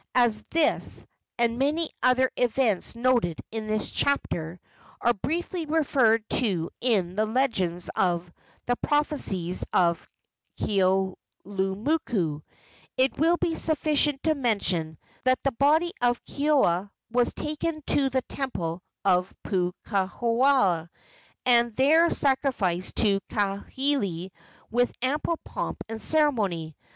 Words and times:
As 0.15 0.41
this, 0.49 1.05
and 1.37 1.59
many 1.59 1.91
other 2.01 2.31
events 2.35 2.95
noted 2.95 3.39
in 3.51 3.67
this 3.67 3.91
chapter, 3.91 4.59
are 4.99 5.13
briefly 5.13 5.67
referred 5.67 6.27
to 6.31 6.71
in 6.81 7.15
the 7.15 7.27
legend 7.27 7.87
of 7.95 8.33
"The 8.65 8.75
Prophecies 8.77 9.63
of 9.71 10.09
Keaulumoku," 10.57 12.41
it 12.97 13.19
will 13.19 13.37
be 13.37 13.53
sufficient 13.53 14.23
to 14.23 14.33
mention 14.33 14.97
that 15.23 15.37
the 15.43 15.51
body 15.51 15.91
of 16.01 16.25
Keoua 16.25 16.89
was 17.11 17.31
taken 17.35 17.83
to 17.85 18.09
the 18.09 18.23
temple 18.23 18.81
of 19.05 19.31
Puukohola, 19.43 20.89
and 21.45 21.75
there 21.75 22.09
sacrificed 22.09 22.95
to 22.95 23.19
Kaili 23.29 24.31
with 24.71 24.91
ample 25.03 25.37
pomp 25.45 25.77
and 25.87 26.01
ceremony. 26.01 26.75